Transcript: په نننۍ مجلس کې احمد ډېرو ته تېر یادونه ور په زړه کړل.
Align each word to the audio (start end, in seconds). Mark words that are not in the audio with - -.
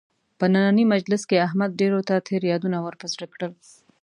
په 0.39 0.45
نننۍ 0.53 0.85
مجلس 0.93 1.21
کې 1.29 1.43
احمد 1.47 1.71
ډېرو 1.81 1.99
ته 2.07 2.15
تېر 2.27 2.41
یادونه 2.51 2.77
ور 2.81 2.95
په 3.01 3.05
زړه 3.13 3.25
کړل. 3.33 3.53